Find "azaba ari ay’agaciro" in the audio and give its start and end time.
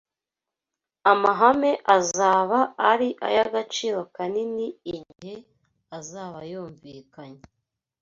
1.97-3.99